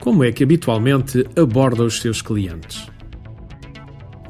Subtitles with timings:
[0.00, 2.88] Como é que habitualmente aborda os seus clientes?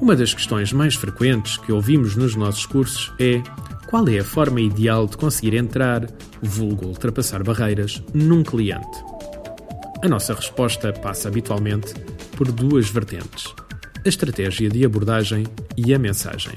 [0.01, 3.43] Uma das questões mais frequentes que ouvimos nos nossos cursos é
[3.89, 6.07] qual é a forma ideal de conseguir entrar,
[6.41, 9.05] vulgo ultrapassar barreiras, num cliente?
[10.03, 11.93] A nossa resposta passa habitualmente
[12.37, 13.53] por duas vertentes:
[14.05, 15.45] a estratégia de abordagem
[15.77, 16.55] e a mensagem.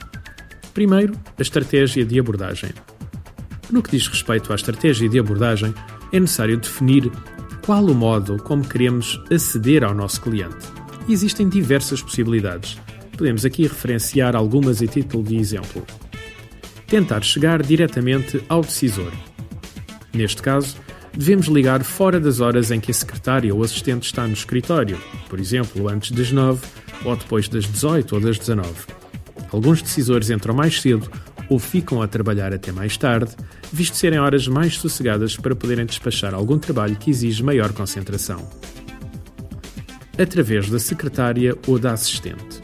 [0.73, 2.71] Primeiro, a estratégia de abordagem.
[3.69, 5.73] No que diz respeito à estratégia de abordagem,
[6.14, 7.11] é necessário definir
[7.66, 10.67] qual o modo como queremos aceder ao nosso cliente.
[11.08, 12.77] E existem diversas possibilidades.
[13.17, 15.85] Podemos aqui referenciar algumas em título de exemplo.
[16.88, 19.12] Tentar chegar diretamente ao decisor.
[20.13, 20.77] Neste caso,
[21.18, 25.40] devemos ligar fora das horas em que a secretária ou assistente está no escritório, por
[25.40, 26.62] exemplo, antes das 9
[27.04, 28.70] ou depois das 18 ou das 19.
[29.52, 31.09] Alguns decisores entram mais cedo
[31.53, 33.35] ou ficam a trabalhar até mais tarde,
[33.71, 38.49] visto serem horas mais sossegadas para poderem despachar algum trabalho que exige maior concentração.
[40.18, 42.59] Através da secretária ou da assistente.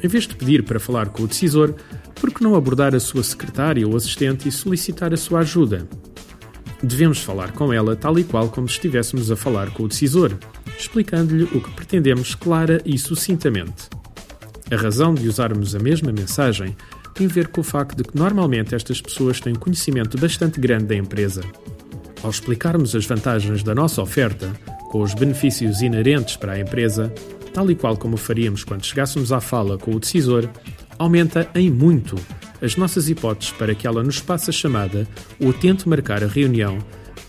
[0.00, 1.74] Em vez de pedir para falar com o decisor,
[2.14, 5.88] por que não abordar a sua secretária ou assistente e solicitar a sua ajuda?
[6.80, 10.32] Devemos falar com ela tal e qual como se estivéssemos a falar com o decisor,
[10.78, 13.88] explicando-lhe o que pretendemos clara e sucintamente.
[14.70, 16.76] A razão de usarmos a mesma mensagem
[17.16, 20.60] tem a ver com o facto de que normalmente estas pessoas têm um conhecimento bastante
[20.60, 21.42] grande da empresa.
[22.22, 24.52] Ao explicarmos as vantagens da nossa oferta,
[24.90, 27.12] com os benefícios inerentes para a empresa,
[27.54, 30.46] tal e qual como faríamos quando chegássemos à fala com o decisor,
[30.98, 32.16] aumenta em muito
[32.60, 35.08] as nossas hipóteses para que ela nos passe a chamada
[35.40, 36.78] ou tente marcar a reunião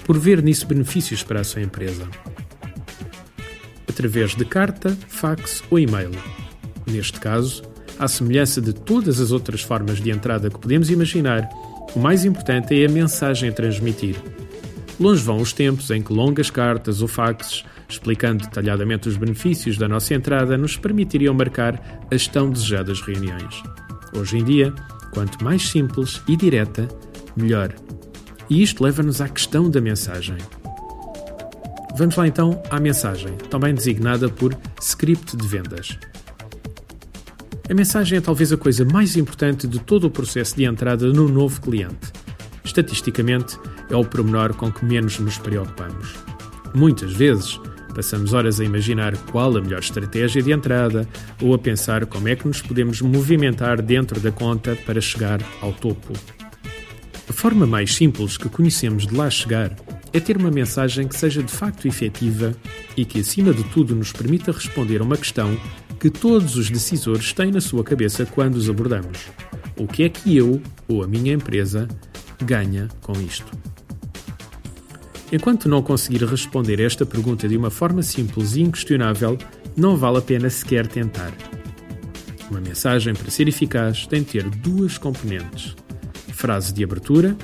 [0.03, 2.07] por ver nisso benefícios para a sua empresa.
[3.87, 6.11] Através de carta, fax ou e-mail.
[6.85, 7.63] Neste caso,
[7.99, 11.49] à semelhança de todas as outras formas de entrada que podemos imaginar,
[11.95, 14.15] o mais importante é a mensagem a transmitir.
[14.99, 19.87] Longe vão os tempos em que longas cartas ou faxes, explicando detalhadamente os benefícios da
[19.87, 23.61] nossa entrada, nos permitiriam marcar as tão desejadas reuniões.
[24.15, 24.73] Hoje em dia,
[25.11, 26.87] quanto mais simples e direta,
[27.35, 27.73] melhor.
[28.49, 30.37] E isto leva-nos à questão da mensagem.
[31.95, 35.97] Vamos lá então à mensagem, também designada por script de vendas.
[37.69, 41.27] A mensagem é talvez a coisa mais importante de todo o processo de entrada no
[41.27, 42.13] novo cliente.
[42.63, 43.57] Estatisticamente,
[43.89, 46.15] é o pormenor com que menos nos preocupamos.
[46.73, 47.59] Muitas vezes,
[47.93, 51.05] passamos horas a imaginar qual a melhor estratégia de entrada
[51.41, 55.73] ou a pensar como é que nos podemos movimentar dentro da conta para chegar ao
[55.73, 56.13] topo.
[57.29, 59.75] A forma mais simples que conhecemos de lá chegar
[60.13, 62.55] é ter uma mensagem que seja de facto efetiva
[62.95, 65.59] e que, acima de tudo, nos permita responder a uma questão
[65.99, 69.27] que todos os decisores têm na sua cabeça quando os abordamos.
[69.75, 71.87] O que é que eu ou a minha empresa
[72.43, 73.51] ganha com isto?
[75.31, 79.37] Enquanto não conseguir responder esta pergunta de uma forma simples e inquestionável,
[79.75, 81.33] não vale a pena sequer tentar.
[82.49, 85.75] Uma mensagem, para ser eficaz, tem de ter duas componentes:
[86.31, 87.35] frase de abertura,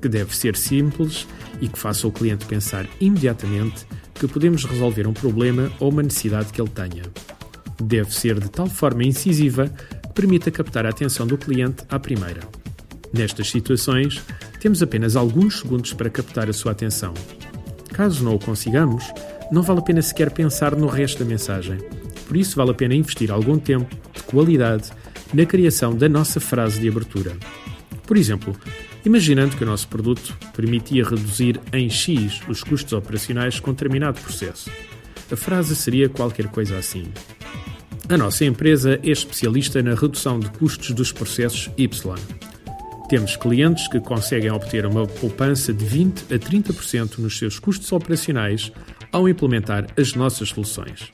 [0.00, 1.26] que deve ser simples
[1.60, 6.50] e que faça o cliente pensar imediatamente que podemos resolver um problema ou uma necessidade
[6.50, 7.02] que ele tenha
[7.82, 12.40] deve ser de tal forma incisiva que permita captar a atenção do cliente à primeira.
[13.12, 14.22] Nestas situações,
[14.60, 17.14] temos apenas alguns segundos para captar a sua atenção.
[17.92, 19.04] Caso não o consigamos,
[19.50, 21.78] não vale a pena sequer pensar no resto da mensagem.
[22.26, 24.90] Por isso, vale a pena investir algum tempo, de qualidade,
[25.32, 27.34] na criação da nossa frase de abertura.
[28.06, 28.54] Por exemplo,
[29.04, 34.70] imaginando que o nosso produto permitia reduzir em X os custos operacionais com determinado processo.
[35.30, 37.12] A frase seria qualquer coisa assim.
[38.08, 42.14] A nossa empresa é especialista na redução de custos dos processos Y.
[43.08, 48.72] Temos clientes que conseguem obter uma poupança de 20 a 30% nos seus custos operacionais
[49.12, 51.10] ao implementar as nossas soluções.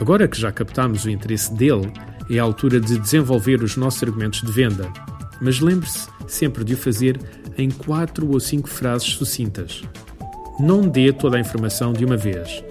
[0.00, 1.92] Agora que já captamos o interesse dele,
[2.28, 4.92] é a altura de desenvolver os nossos argumentos de venda.
[5.40, 7.20] Mas lembre-se sempre de o fazer
[7.56, 9.82] em quatro ou cinco frases sucintas.
[10.60, 12.62] Não dê toda a informação de uma vez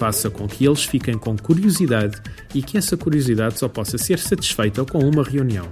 [0.00, 2.16] faça com que eles fiquem com curiosidade
[2.54, 5.68] e que essa curiosidade só possa ser satisfeita com uma reunião.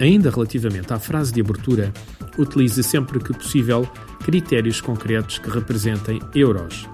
[0.00, 1.92] Ainda relativamente à frase de abertura,
[2.38, 3.86] utilize sempre que possível
[4.24, 6.88] critérios concretos que representem euros.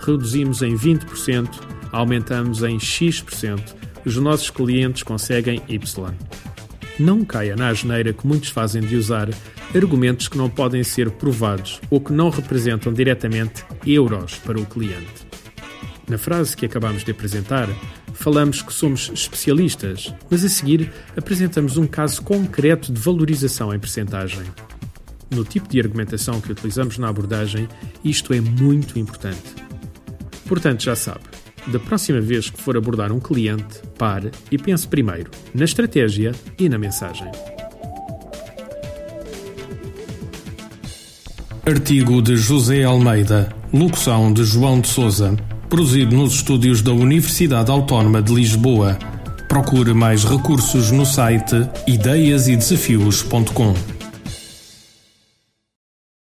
[0.00, 1.48] Reduzimos em 20%,
[1.90, 3.60] aumentamos em X%,
[4.04, 6.14] os nossos clientes conseguem Y.
[7.02, 9.28] Não caia na asneira que muitos fazem de usar
[9.74, 15.26] argumentos que não podem ser provados ou que não representam diretamente euros para o cliente.
[16.08, 17.68] Na frase que acabamos de apresentar,
[18.14, 24.44] falamos que somos especialistas, mas a seguir apresentamos um caso concreto de valorização em percentagem.
[25.28, 27.66] no tipo de argumentação que utilizamos na abordagem,
[28.04, 29.56] isto é muito importante.
[30.46, 31.24] Portanto, já sabe,
[31.66, 36.68] da próxima vez que for abordar um cliente, pare e pense primeiro na estratégia e
[36.68, 37.30] na mensagem.
[41.64, 45.36] Artigo de José Almeida, locução de João de Souza,
[45.68, 48.98] produzido nos estúdios da Universidade Autónoma de Lisboa.
[49.48, 51.54] Procure mais recursos no site
[51.86, 53.91] ideiasedesafios.com.